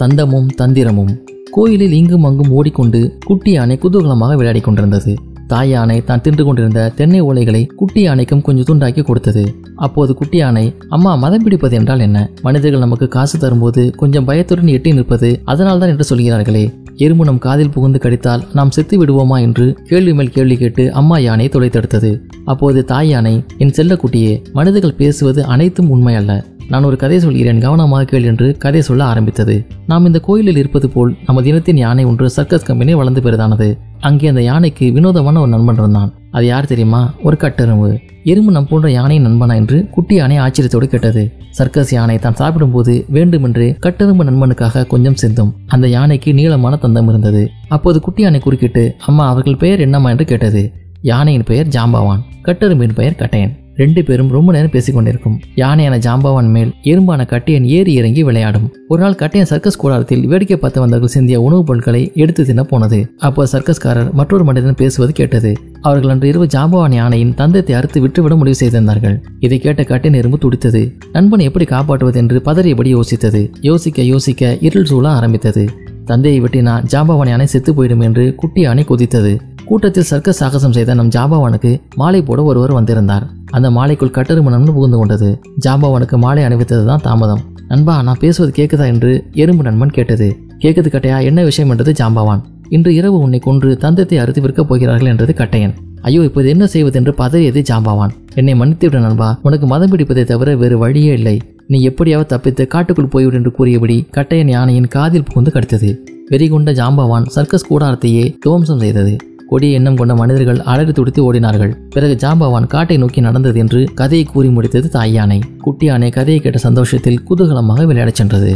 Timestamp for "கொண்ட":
109.96-110.14